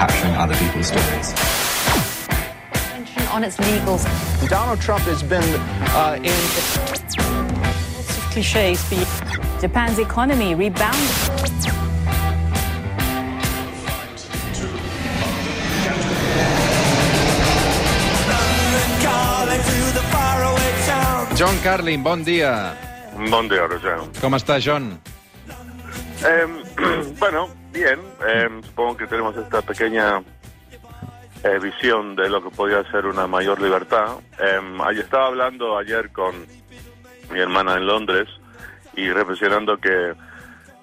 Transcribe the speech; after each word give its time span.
capturing 0.00 0.34
other 0.36 0.56
people's 0.56 0.86
stories. 0.86 1.28
On 3.36 3.44
its 3.44 3.58
legals. 3.58 4.02
Donald 4.48 4.80
Trump 4.80 5.04
has 5.04 5.22
been 5.22 5.44
uh, 5.92 6.16
in. 6.16 6.40
Lots 6.88 8.16
of 8.16 8.24
cliches. 8.32 8.80
Japan's 9.60 9.98
economy 9.98 10.54
rebounded. 10.54 11.10
John 21.36 21.56
Carlin, 21.62 22.02
bon 22.02 22.24
dia. 22.24 22.74
Bon 23.30 23.48
día, 23.48 23.68
Roger. 23.68 24.00
Com 24.20 24.32
està, 24.32 24.60
John? 24.64 24.96
Eh, 26.24 26.46
bueno, 27.20 27.48
bien. 27.72 28.00
Eh, 28.26 28.48
supongo 28.64 28.96
que 28.96 29.06
tenemos 29.06 29.36
esta 29.36 29.62
pequeña 29.62 30.22
eh, 31.42 31.58
visión 31.58 32.14
de 32.16 32.28
lo 32.28 32.42
que 32.42 32.50
podría 32.50 32.82
ser 32.90 33.06
una 33.06 33.26
mayor 33.26 33.60
libertad. 33.60 34.18
Eh, 34.38 34.60
estaba 34.98 35.26
hablando 35.26 35.78
ayer 35.78 36.10
con 36.10 36.34
mi 37.30 37.40
hermana 37.40 37.74
en 37.74 37.86
Londres 37.86 38.28
y 38.94 39.10
reflexionando 39.10 39.78
que 39.78 40.14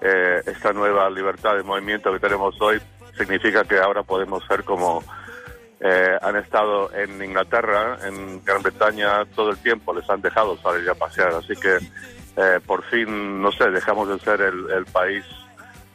eh, 0.02 0.42
esta 0.46 0.74
nueva 0.74 1.10
libertad 1.10 1.56
de 1.56 1.64
movimiento 1.64 2.12
que 2.12 2.20
tenemos 2.20 2.56
hoy 2.62 2.80
significa 3.18 3.64
que 3.64 3.80
ahora 3.80 4.04
podemos 4.04 4.44
ser 4.46 4.64
como 4.64 5.04
eh, 5.80 6.18
han 6.22 6.36
estado 6.38 6.94
en 6.94 7.22
Inglaterra, 7.24 7.98
en 8.06 8.44
Gran 8.44 8.62
Bretaña 8.62 9.26
todo 9.36 9.52
el 9.52 9.58
tiempo, 9.58 9.94
les 9.94 10.10
han 10.10 10.22
dejado 10.22 10.58
salir 10.58 10.90
a 10.90 10.96
pasear, 10.96 11.34
así 11.34 11.54
que 11.56 11.78
eh, 12.38 12.60
por 12.66 12.84
fin, 12.86 13.42
no 13.42 13.52
sé, 13.52 13.70
dejamos 13.70 14.08
de 14.10 14.20
ser 14.20 14.42
el, 14.42 14.72
el 14.72 14.86
país 14.86 15.26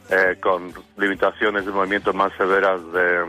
eh, 0.09 0.37
con 0.39 0.73
limitaciones 0.97 1.65
de 1.65 1.71
movimiento 1.71 2.13
más 2.13 2.31
severas 2.37 2.81
de, 2.91 3.25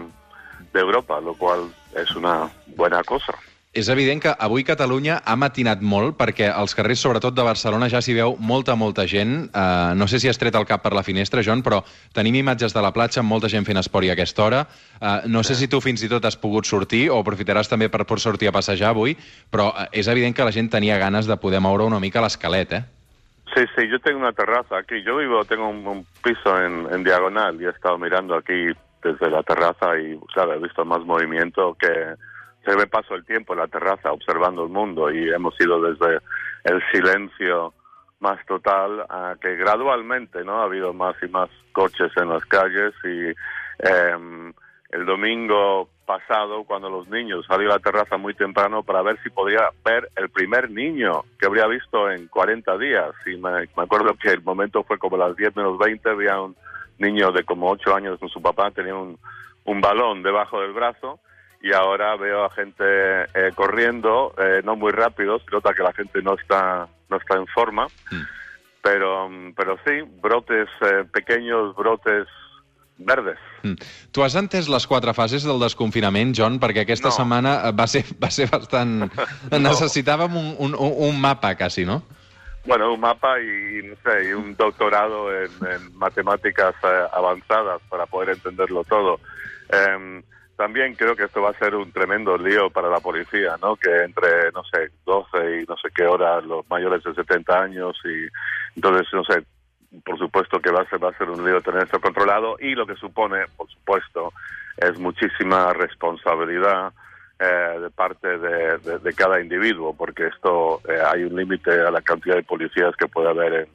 de 0.73 0.81
Europa, 0.81 1.21
lo 1.21 1.35
cual 1.35 1.71
és 1.95 2.11
una 2.17 2.51
buena 2.77 3.03
cosa. 3.05 3.35
És 3.75 3.89
evident 3.91 4.21
que 4.23 4.31
avui 4.39 4.63
Catalunya 4.63 5.17
ha 5.27 5.35
matinat 5.35 5.81
molt 5.83 6.15
perquè 6.15 6.47
als 6.47 6.77
carrers, 6.79 7.01
sobretot 7.03 7.35
de 7.35 7.43
Barcelona, 7.43 7.89
ja 7.91 7.99
s'hi 7.99 8.15
veu 8.15 8.37
molta, 8.39 8.77
molta 8.79 9.03
gent. 9.11 9.49
Uh, 9.51 9.97
no 9.99 10.07
sé 10.07 10.21
si 10.23 10.31
has 10.31 10.39
tret 10.39 10.55
el 10.55 10.67
cap 10.69 10.85
per 10.85 10.93
la 10.95 11.03
finestra, 11.03 11.43
John, 11.43 11.65
però 11.67 11.81
tenim 12.15 12.39
imatges 12.39 12.71
de 12.71 12.85
la 12.87 12.93
platja 12.95 13.19
amb 13.25 13.35
molta 13.35 13.51
gent 13.51 13.67
fent 13.67 13.83
esport 13.83 14.07
a 14.07 14.15
aquesta 14.15 14.47
hora. 14.47 14.63
Uh, 15.01 15.27
no 15.27 15.43
sé 15.43 15.59
si 15.59 15.67
tu 15.67 15.83
fins 15.83 16.07
i 16.07 16.11
tot 16.13 16.23
has 16.23 16.39
pogut 16.39 16.71
sortir 16.71 17.09
o 17.11 17.19
aprofitaràs 17.19 17.71
també 17.71 17.91
per 17.91 18.07
sortir 18.23 18.49
a 18.49 18.55
passejar 18.55 18.95
avui, 18.95 19.19
però 19.51 19.73
uh, 19.73 19.89
és 19.91 20.07
evident 20.07 20.39
que 20.39 20.47
la 20.47 20.55
gent 20.55 20.71
tenia 20.71 20.99
ganes 21.03 21.27
de 21.27 21.37
poder 21.37 21.59
moure 21.59 21.83
una 21.83 21.99
mica 21.99 22.23
l'esquelet, 22.23 22.79
eh? 22.79 22.85
Sí, 23.55 23.65
sí, 23.77 23.89
yo 23.89 24.01
tengo 24.01 24.19
una 24.19 24.33
terraza 24.33 24.79
aquí. 24.79 25.03
Yo 25.05 25.17
vivo, 25.17 25.45
tengo 25.45 25.69
un, 25.69 26.05
piso 26.23 26.61
en, 26.61 27.05
diagonal 27.05 27.61
y 27.61 27.67
he 27.67 27.71
estado 27.71 27.99
mirando 27.99 28.35
aquí 28.35 28.73
desde 29.03 29.31
la 29.31 29.43
terraza 29.43 29.97
y, 29.99 30.19
claro, 30.33 30.55
he 30.55 30.59
visto 30.59 30.85
más 30.85 31.05
movimiento 31.05 31.77
que 31.79 32.15
se 32.65 32.77
me 32.77 32.87
paso 32.87 33.15
el 33.15 33.25
tiempo 33.25 33.53
en 33.53 33.61
la 33.61 33.69
terraza 33.69 34.11
observando 34.11 34.65
el 34.65 34.71
mundo 34.71 35.11
y 35.11 35.29
hemos 35.29 35.55
ido 35.61 35.81
desde 35.81 36.19
el 36.65 36.83
silencio 36.91 37.75
más 38.21 38.45
total 38.47 39.05
a 39.09 39.37
que 39.41 39.55
gradualmente 39.55 40.43
no 40.45 40.61
ha 40.61 40.65
habido 40.65 40.95
más 40.95 41.15
y 41.23 41.29
más 41.29 41.51
coches 41.73 42.11
en 42.17 42.31
las 42.31 42.45
calles 42.47 42.95
y 43.05 43.29
eh, 43.29 44.53
el 44.91 45.05
domingo 45.05 45.91
pasado 46.05 46.65
cuando 46.65 46.89
los 46.91 47.09
niños 47.09 47.45
salí 47.47 47.65
a 47.65 47.69
la 47.71 47.79
terraza 47.79 48.17
muy 48.17 48.35
temprano 48.35 48.83
para 48.83 49.03
ver 49.03 49.19
si 49.23 49.31
podía 49.31 49.71
ver 49.85 50.09
el 50.17 50.29
primer 50.29 50.71
niño 50.71 51.25
que 51.39 51.47
habría 51.47 51.67
visto 51.67 52.11
en 52.11 52.29
40 52.29 52.77
días 52.79 53.11
y 53.27 53.37
me, 53.37 53.51
me 53.77 53.83
acuerdo 53.85 54.15
que 54.15 54.31
el 54.31 54.43
momento 54.43 54.85
fue 54.85 54.99
como 54.99 55.17
las 55.17 55.37
10 55.37 55.57
menos 55.57 55.79
20 55.79 56.09
había 56.11 56.41
un 56.41 56.57
niño 56.99 57.33
de 57.33 57.45
como 57.45 57.71
8 57.71 57.95
años 57.95 58.19
con 58.21 58.29
su 58.29 58.41
papá 58.41 58.71
tenía 58.71 58.95
un, 58.95 59.19
un 59.65 59.81
balón 59.81 60.23
debajo 60.23 60.61
del 60.61 60.73
brazo 60.73 61.21
y 61.61 61.73
ahora 61.73 62.15
veo 62.17 62.45
a 62.45 62.51
gente 62.51 62.85
eh, 62.85 63.51
corriendo, 63.55 64.35
eh, 64.37 64.61
no 64.65 64.77
muy 64.77 64.93
rápido, 64.93 65.39
se 65.39 65.51
nota 65.51 65.73
que 65.73 65.83
la 65.83 65.95
gente 65.95 66.21
no 66.21 66.35
está, 66.35 66.87
no 67.09 67.17
está 67.17 67.37
en 67.37 67.47
forma, 67.47 67.87
Mm. 68.11 68.23
pero, 68.83 69.31
pero 69.57 69.79
sí, 69.87 70.03
brotes, 70.21 70.69
eh, 70.83 71.05
pequeños 71.11 71.75
brotes 71.75 72.27
verdes. 72.99 73.39
Mm. 73.63 73.75
Tu 74.13 74.23
has 74.23 74.35
entès 74.39 74.69
les 74.69 74.87
quatre 74.87 75.13
fases 75.15 75.43
del 75.45 75.59
desconfinament, 75.61 76.35
John? 76.37 76.61
Perquè 76.61 76.85
aquesta 76.85 77.09
No. 77.11 77.17
setmana 77.17 77.55
eh, 77.69 77.73
va 77.73 77.87
ser, 77.87 78.05
va 78.23 78.31
ser 78.31 78.49
bastant... 78.51 79.11
No. 79.51 79.59
Necessitàvem 79.59 80.37
un, 80.37 80.55
un, 80.59 80.75
un 80.79 81.21
mapa, 81.21 81.55
quasi, 81.57 81.85
no? 81.85 82.03
Bueno, 82.67 82.95
un 82.95 83.01
mapa 83.01 83.39
y, 83.41 83.83
no 83.87 83.95
sé, 84.03 84.29
y 84.29 84.33
un 84.33 84.55
doctorado 84.57 85.29
en, 85.35 85.51
en 85.71 85.99
matemáticas 85.99 86.75
eh, 86.83 87.03
avanzadas 87.13 87.83
para 87.91 88.07
poder 88.07 88.31
entenderlo 88.31 88.85
todo. 88.85 89.21
Em, 89.69 90.23
también 90.57 90.95
creo 90.95 91.15
que 91.17 91.25
esto 91.25 91.43
va 91.43 91.51
a 91.51 91.59
ser 91.59 91.75
un 91.75 91.91
tremendo 91.93 92.39
lío 92.39 92.71
para 92.71 92.89
la 92.89 93.01
policía, 93.01 93.57
¿no? 93.61 93.77
Que 93.77 94.05
entre, 94.05 94.51
no 94.55 94.63
sé, 94.65 94.89
12 95.05 95.63
y 95.63 95.65
no 95.69 95.77
sé 95.77 95.89
qué 95.95 96.05
horas 96.07 96.45
los 96.45 96.65
mayores 96.71 97.03
de 97.05 97.13
70 97.13 97.61
años 97.61 97.99
y 98.05 98.29
entonces, 98.77 99.09
no 99.13 99.25
sé, 99.25 99.43
por 100.05 100.19
supuesto 100.19 100.61
que 100.61 100.71
va 100.73 100.83
a 100.83 100.89
ser, 100.89 101.03
va 101.03 101.11
a 101.11 101.19
ser 101.19 101.29
un 101.31 101.45
lío 101.45 101.61
tener 101.61 101.85
esto 101.85 102.01
controlado 102.01 102.57
y 102.61 102.75
lo 102.75 102.87
que 102.87 102.97
supone, 102.97 103.45
por 103.57 103.69
supuesto, 103.71 104.33
es 104.77 104.99
muchísima 104.99 105.73
responsabilidad 105.73 106.93
eh, 107.39 107.79
de 107.81 107.91
parte 107.91 108.39
de, 108.39 108.79
de- 108.79 108.99
de 108.99 109.13
cada 109.15 109.41
individuo, 109.41 109.95
porque 109.97 110.27
esto 110.29 110.81
eh, 110.89 110.99
hay 111.13 111.25
un 111.25 111.37
límite 111.37 111.71
a 111.81 111.91
la 111.91 112.01
cantidad 112.01 112.37
de 112.37 112.43
policías 112.43 112.95
que 112.97 113.09
puede 113.09 113.29
haber 113.29 113.53
en, 113.55 113.69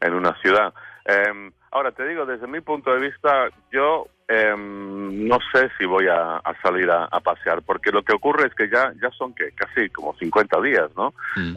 en 0.00 0.14
una 0.14 0.34
ciudad. 0.40 0.72
Eh, 1.06 1.50
ahora, 1.70 1.92
te 1.92 2.06
digo, 2.06 2.26
desde 2.26 2.46
mi 2.46 2.60
punto 2.60 2.92
de 2.94 3.00
vista, 3.00 3.48
yo 3.72 4.06
eh, 4.28 4.54
no 4.56 5.38
sé 5.52 5.70
si 5.78 5.86
voy 5.86 6.06
a, 6.08 6.36
a 6.36 6.54
salir 6.62 6.90
a, 6.90 7.06
a 7.06 7.20
pasear, 7.20 7.62
porque 7.62 7.90
lo 7.90 8.02
que 8.02 8.12
ocurre 8.14 8.46
es 8.48 8.54
que 8.54 8.68
ya, 8.68 8.92
ya 9.02 9.10
son 9.10 9.34
que 9.34 9.50
casi 9.52 9.88
como 9.90 10.14
50 10.16 10.60
días, 10.60 10.90
¿no? 10.96 11.12
Mm. 11.36 11.56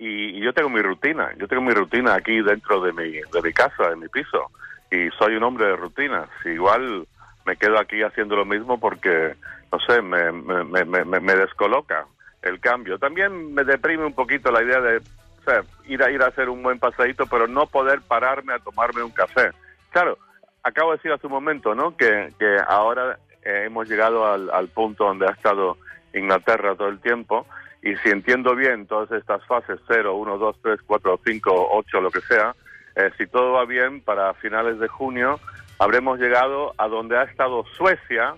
Y, 0.00 0.38
y 0.38 0.40
yo 0.40 0.54
tengo 0.54 0.70
mi 0.70 0.80
rutina, 0.80 1.30
yo 1.36 1.46
tengo 1.46 1.60
mi 1.60 1.74
rutina 1.74 2.14
aquí 2.14 2.40
dentro 2.40 2.80
de 2.80 2.90
mi, 2.94 3.10
de 3.12 3.42
mi 3.42 3.52
casa, 3.52 3.90
de 3.90 3.96
mi 3.96 4.08
piso, 4.08 4.50
y 4.90 5.10
soy 5.18 5.36
un 5.36 5.42
hombre 5.42 5.66
de 5.66 5.76
rutinas. 5.76 6.26
Igual 6.46 7.06
me 7.44 7.56
quedo 7.56 7.78
aquí 7.78 8.02
haciendo 8.02 8.34
lo 8.34 8.46
mismo 8.46 8.80
porque, 8.80 9.34
no 9.70 9.78
sé, 9.80 10.00
me, 10.00 10.32
me, 10.32 10.64
me, 10.86 11.04
me- 11.04 11.34
descoloca 11.34 12.06
el 12.40 12.58
cambio. 12.60 12.98
También 12.98 13.52
me 13.52 13.62
deprime 13.62 14.06
un 14.06 14.14
poquito 14.14 14.50
la 14.50 14.62
idea 14.62 14.80
de 14.80 14.96
o 14.96 15.42
sea, 15.44 15.62
ir 15.86 16.02
a 16.02 16.10
ir 16.10 16.22
a 16.22 16.28
hacer 16.28 16.48
un 16.48 16.62
buen 16.62 16.78
paseíto, 16.78 17.26
pero 17.26 17.46
no 17.46 17.66
poder 17.66 18.00
pararme 18.00 18.54
a 18.54 18.58
tomarme 18.58 19.02
un 19.02 19.10
café. 19.10 19.50
Claro, 19.90 20.16
acabo 20.62 20.92
de 20.92 20.96
decir 20.96 21.12
hace 21.12 21.26
un 21.26 21.34
momento, 21.34 21.74
¿no? 21.74 21.94
Que, 21.94 22.32
que 22.38 22.56
ahora 22.66 23.18
eh, 23.42 23.64
hemos 23.66 23.86
llegado 23.86 24.24
al 24.26 24.68
punto 24.68 25.04
donde 25.04 25.26
ha 25.26 25.32
estado 25.32 25.76
Inglaterra 26.14 26.74
todo 26.74 26.88
el 26.88 27.00
tiempo 27.00 27.46
y 27.82 27.96
si 27.96 28.10
entiendo 28.10 28.54
bien 28.54 28.86
todas 28.86 29.10
estas 29.12 29.44
fases 29.46 29.80
0, 29.88 30.14
1, 30.16 30.38
2, 30.38 30.56
3, 30.62 30.80
4, 30.86 31.20
5, 31.24 31.68
8, 31.72 32.00
lo 32.00 32.10
que 32.10 32.20
sea, 32.22 32.54
eh, 32.96 33.10
si 33.16 33.26
todo 33.26 33.52
va 33.52 33.64
bien, 33.64 34.02
para 34.02 34.34
finales 34.34 34.78
de 34.78 34.88
junio 34.88 35.40
habremos 35.78 36.18
llegado 36.18 36.74
a 36.76 36.88
donde 36.88 37.16
ha 37.18 37.22
estado 37.22 37.64
Suecia 37.78 38.34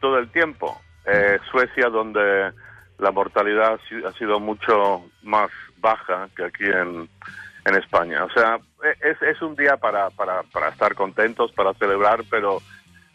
todo 0.00 0.18
el 0.18 0.30
tiempo. 0.30 0.80
Eh, 1.04 1.38
Suecia 1.50 1.88
donde 1.88 2.52
la 2.98 3.10
mortalidad 3.10 3.74
ha 3.74 3.78
si- 3.88 4.04
ha 4.04 4.12
sido 4.14 4.40
mucho 4.40 5.02
más 5.22 5.50
baja 5.78 6.28
que 6.36 6.44
aquí 6.44 6.64
en, 6.64 7.08
en 7.66 7.74
España. 7.74 8.24
O 8.24 8.30
sea, 8.30 8.58
e- 8.84 9.10
es, 9.10 9.20
es 9.22 9.42
un 9.42 9.54
día 9.56 9.76
para, 9.76 10.10
para, 10.10 10.42
para 10.44 10.68
estar 10.70 10.94
contentos, 10.94 11.52
para 11.52 11.74
celebrar, 11.74 12.24
pero 12.30 12.62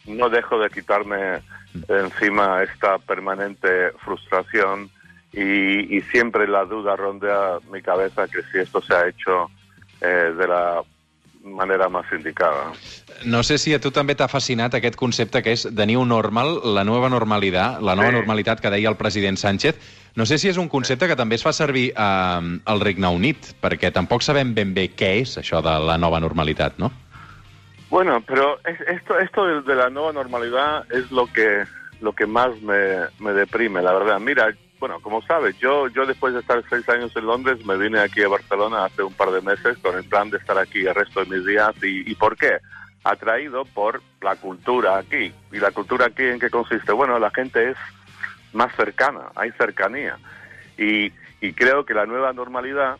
no 0.05 0.29
dejo 0.29 0.59
de 0.59 0.69
quitarme 0.69 1.41
encima 1.87 2.61
esta 2.63 2.99
permanente 2.99 3.91
frustración 4.03 4.89
y, 5.33 5.97
y 5.97 6.01
siempre 6.11 6.47
la 6.47 6.65
duda 6.65 6.95
rondea 6.95 7.59
mi 7.71 7.81
cabeza 7.81 8.27
que 8.27 8.41
si 8.51 8.59
esto 8.59 8.81
se 8.81 8.93
ha 8.95 9.07
hecho 9.07 9.49
eh, 10.01 10.33
de 10.37 10.47
la 10.47 10.81
manera 11.43 11.87
más 11.89 12.05
indicada. 12.11 12.71
No 13.25 13.41
sé 13.41 13.57
si 13.57 13.73
a 13.73 13.79
tu 13.79 13.89
també 13.91 14.15
t'ha 14.19 14.27
fascinat 14.27 14.75
aquest 14.75 14.97
concepte 14.99 15.39
que 15.41 15.53
és 15.55 15.63
de 15.73 15.85
new 15.87 16.03
normal, 16.05 16.57
la 16.75 16.83
nova 16.83 17.07
normalitat, 17.09 17.79
la 17.81 17.95
nova 17.95 18.09
Sí. 18.09 18.15
normalitat 18.19 18.59
que 18.61 18.69
deia 18.69 18.89
el 18.89 18.97
president 18.97 19.37
Sánchez. 19.37 19.79
No 20.15 20.25
sé 20.25 20.37
si 20.37 20.49
és 20.49 20.57
un 20.57 20.67
concepte 20.67 21.07
que 21.07 21.15
també 21.15 21.35
es 21.35 21.43
fa 21.43 21.53
servir 21.53 21.93
eh, 21.95 22.59
al 22.65 22.79
Regne 22.81 23.07
Unit, 23.07 23.53
perquè 23.61 23.91
tampoc 23.93 24.21
sabem 24.21 24.53
ben 24.53 24.73
bé 24.73 24.89
què 24.95 25.21
és 25.21 25.37
això 25.37 25.61
de 25.63 25.77
la 25.87 25.97
nova 25.97 26.19
normalitat, 26.19 26.77
no? 26.77 26.91
Bueno, 27.89 28.21
pero 28.27 28.59
es- 28.65 28.81
esto, 28.87 29.17
esto 29.17 29.45
de, 29.45 29.61
de 29.61 29.75
la 29.75 29.89
nueva 29.89 30.11
normalidad 30.11 30.83
es 30.91 31.09
lo 31.11 31.27
que, 31.27 31.63
lo 32.01 32.11
que 32.13 32.25
más 32.27 32.59
me, 32.61 33.07
me 33.19 33.31
deprime, 33.31 33.81
la 33.81 33.93
verdad. 33.93 34.19
Mira, 34.19 34.49
bueno, 34.79 34.99
como 34.99 35.21
sabes, 35.23 35.57
yo, 35.57 35.87
yo 35.87 36.05
después 36.05 36.33
de 36.33 36.41
estar 36.41 36.63
seis 36.69 36.87
años 36.89 37.15
en 37.15 37.25
Londres 37.25 37.65
me 37.65 37.77
vine 37.77 37.99
aquí 37.99 38.21
a 38.23 38.27
Barcelona 38.27 38.85
hace 38.85 39.01
un 39.03 39.13
par 39.13 39.31
de 39.31 39.41
meses 39.41 39.77
con 39.79 39.95
el 39.95 40.03
plan 40.03 40.29
de 40.29 40.37
estar 40.37 40.57
aquí 40.57 40.85
el 40.85 40.93
resto 40.93 41.23
de 41.23 41.35
mis 41.35 41.45
días. 41.45 41.73
¿Y, 41.81 42.09
y 42.11 42.15
por 42.15 42.37
qué? 42.37 42.59
Atraído 43.03 43.65
por 43.65 44.01
la 44.21 44.35
cultura 44.35 44.97
aquí. 44.97 45.33
¿Y 45.51 45.59
la 45.59 45.71
cultura 45.71 46.07
aquí 46.07 46.23
en 46.23 46.39
qué 46.39 46.49
consiste? 46.49 46.91
Bueno, 46.91 47.17
la 47.17 47.31
gente 47.31 47.71
es 47.71 47.77
más 48.53 48.75
cercana, 48.75 49.31
hay 49.35 49.51
cercanía. 49.51 50.17
Y, 50.77 51.11
y 51.41 51.53
creo 51.53 51.85
que 51.85 51.93
la 51.93 52.05
nueva 52.05 52.33
normalidad 52.33 52.97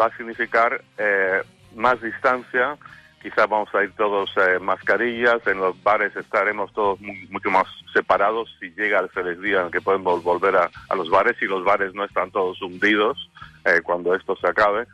va 0.00 0.06
a 0.06 0.16
significar 0.16 0.82
eh, 0.96 1.42
más 1.74 2.00
distancia, 2.00 2.76
quizá 3.22 3.46
vamos 3.46 3.74
a 3.74 3.82
ir 3.84 3.92
todos 3.92 4.30
eh, 4.36 4.58
mascarillas, 4.60 5.44
en 5.46 5.58
los 5.58 5.80
bares 5.82 6.14
estaremos 6.16 6.72
todos 6.72 7.00
mu- 7.00 7.12
mucho 7.30 7.50
más 7.50 7.66
separados 7.92 8.48
si 8.60 8.70
llega 8.70 9.00
el 9.00 9.08
feliz 9.10 9.40
día 9.40 9.62
en 9.62 9.70
que 9.70 9.80
podemos 9.80 10.22
volver 10.22 10.56
a, 10.56 10.70
los 10.94 11.10
bares 11.10 11.36
y 11.40 11.46
los 11.46 11.64
bares 11.64 11.94
no 11.94 12.04
están 12.04 12.30
todos 12.30 12.60
hundidos 12.62 13.30
eh, 13.64 13.80
cuando 13.82 14.14
esto 14.14 14.36
se 14.36 14.46
acabe. 14.48 14.86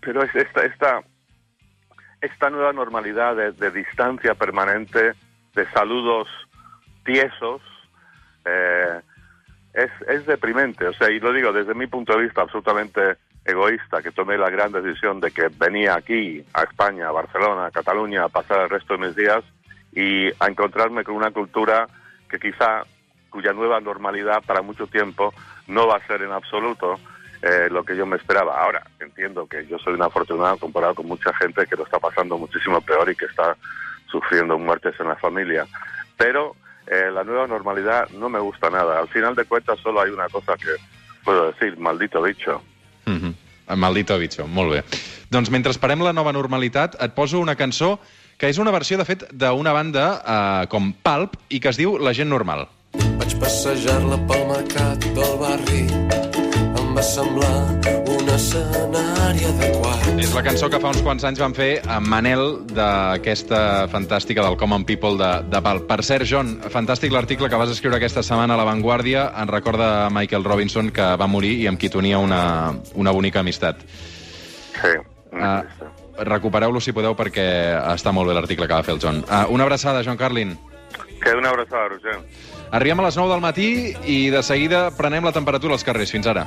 Pero 0.00 0.22
es 0.22 0.34
esta, 0.34 0.62
esta, 0.64 1.02
esta 2.20 2.50
nueva 2.50 2.72
normalidad 2.72 3.36
de, 3.36 3.52
de 3.52 3.70
distancia 3.70 4.34
permanente, 4.34 5.12
de 5.54 5.66
saludos 5.72 6.28
tiesos, 7.04 7.62
eh, 8.44 9.00
es, 9.74 9.90
es 10.08 10.26
deprimente. 10.26 10.86
O 10.86 10.92
sea, 10.94 11.10
y 11.10 11.20
lo 11.20 11.32
digo 11.32 11.52
desde 11.52 11.74
mi 11.74 11.86
punto 11.86 12.14
de 12.16 12.24
vista 12.24 12.42
absolutamente 12.42 13.16
egoísta, 13.50 14.02
que 14.02 14.10
tomé 14.10 14.36
la 14.38 14.50
gran 14.50 14.72
decisión 14.72 15.20
de 15.20 15.30
que 15.30 15.48
venía 15.48 15.94
aquí, 15.94 16.44
a 16.54 16.62
España, 16.62 17.08
a 17.08 17.12
Barcelona, 17.12 17.66
a 17.66 17.70
Cataluña, 17.70 18.24
a 18.24 18.28
pasar 18.28 18.60
el 18.60 18.70
resto 18.70 18.96
de 18.96 19.06
mis 19.06 19.16
días 19.16 19.44
y 19.92 20.28
a 20.28 20.46
encontrarme 20.48 21.04
con 21.04 21.14
una 21.14 21.30
cultura 21.30 21.86
que 22.28 22.38
quizá, 22.38 22.82
cuya 23.28 23.52
nueva 23.52 23.80
normalidad 23.80 24.42
para 24.44 24.62
mucho 24.62 24.86
tiempo 24.86 25.32
no 25.66 25.86
va 25.86 25.96
a 25.96 26.06
ser 26.06 26.22
en 26.22 26.32
absoluto 26.32 26.98
eh, 27.42 27.68
lo 27.70 27.84
que 27.84 27.96
yo 27.96 28.06
me 28.06 28.16
esperaba. 28.16 28.60
Ahora, 28.60 28.82
entiendo 28.98 29.46
que 29.46 29.66
yo 29.66 29.78
soy 29.78 29.94
un 29.94 30.02
afortunado 30.02 30.56
comparado 30.58 30.94
con 30.94 31.06
mucha 31.06 31.32
gente 31.34 31.66
que 31.66 31.76
lo 31.76 31.84
está 31.84 31.98
pasando 31.98 32.36
muchísimo 32.36 32.80
peor 32.80 33.10
y 33.10 33.16
que 33.16 33.26
está 33.26 33.56
sufriendo 34.10 34.58
muertes 34.58 34.94
en 35.00 35.08
la 35.08 35.16
familia. 35.16 35.66
Pero 36.16 36.54
eh, 36.86 37.10
la 37.10 37.24
nueva 37.24 37.46
normalidad 37.46 38.08
no 38.10 38.28
me 38.28 38.40
gusta 38.40 38.68
nada. 38.68 38.98
Al 38.98 39.08
final 39.08 39.34
de 39.34 39.44
cuentas 39.44 39.78
solo 39.80 40.00
hay 40.00 40.10
una 40.10 40.28
cosa 40.28 40.54
que 40.56 40.74
puedo 41.24 41.52
decir, 41.52 41.78
maldito 41.78 42.20
bicho. 42.20 42.62
Maldito 43.76 44.18
bicho, 44.18 44.46
molt 44.46 44.74
bé. 44.74 44.82
Doncs 45.30 45.50
mentre 45.50 45.74
esperem 45.74 46.02
la 46.02 46.14
nova 46.16 46.32
normalitat, 46.32 46.96
et 47.02 47.14
poso 47.14 47.40
una 47.40 47.56
cançó 47.58 47.98
que 48.40 48.48
és 48.48 48.58
una 48.58 48.72
versió, 48.72 48.96
de 48.96 49.04
fet, 49.04 49.26
d'una 49.36 49.74
banda 49.76 50.06
eh, 50.16 50.66
com 50.72 50.94
Pulp 51.04 51.36
i 51.50 51.60
que 51.60 51.70
es 51.74 51.80
diu 51.80 51.98
La 52.00 52.14
gent 52.16 52.32
normal. 52.32 52.66
Vaig 53.20 53.36
passejar-la 53.42 54.18
pel 54.26 54.48
mercat 54.48 55.10
del 55.14 55.38
barri. 55.44 56.29
Em 56.90 56.96
va 56.96 57.02
semblar 57.06 57.50
un 58.10 58.30
escenari 58.34 59.44
adequat. 59.46 60.06
És 60.18 60.32
la 60.34 60.40
cançó 60.42 60.66
que 60.72 60.80
fa 60.82 60.90
uns 60.90 61.04
quants 61.06 61.22
anys 61.28 61.38
van 61.38 61.52
fer 61.54 61.68
amb 61.86 62.10
Manel 62.10 62.42
d'aquesta 62.66 63.60
fantàstica 63.92 64.42
del 64.42 64.56
Common 64.58 64.82
People 64.88 65.14
de, 65.20 65.28
de 65.52 65.60
Pulp. 65.62 65.84
Per 65.86 66.00
cert, 66.02 66.26
John, 66.26 66.56
fantàstic 66.74 67.14
l'article 67.14 67.46
que 67.46 67.60
vas 67.62 67.70
escriure 67.70 68.00
aquesta 68.00 68.24
setmana 68.26 68.56
a 68.56 68.58
La 68.58 68.66
Vanguardia. 68.66 69.28
En 69.38 69.54
recorda 69.54 70.10
Michael 70.10 70.42
Robinson, 70.42 70.90
que 70.90 71.06
va 71.14 71.30
morir 71.30 71.52
i 71.60 71.70
amb 71.70 71.78
qui 71.78 71.92
tenia 71.94 72.18
una, 72.18 72.42
una 72.98 73.14
bonica 73.14 73.44
amistat. 73.46 73.86
Sí. 74.80 74.96
Uh, 75.30 76.26
Recupereu-lo 76.26 76.82
si 76.82 76.90
podeu 76.90 77.14
perquè 77.14 77.46
està 77.94 78.10
molt 78.10 78.32
bé 78.32 78.34
l'article 78.34 78.66
que 78.66 78.74
va 78.74 78.82
fer 78.82 78.98
el 78.98 79.04
John. 79.06 79.22
Uh, 79.30 79.44
una 79.54 79.70
abraçada, 79.70 80.02
John 80.02 80.18
Carlin. 80.18 80.58
Que 81.22 81.38
una 81.38 81.54
abraçada, 81.54 81.86
Roger. 81.94 82.18
Arribem 82.70 83.00
a 83.00 83.08
les 83.08 83.16
9 83.18 83.32
del 83.32 83.42
matí 83.42 83.70
i 84.06 84.18
de 84.30 84.42
seguida 84.46 84.88
prenem 84.94 85.24
la 85.26 85.32
temperatura 85.34 85.74
als 85.74 85.84
carrers. 85.84 86.12
Fins 86.14 86.26
ara. 86.30 86.46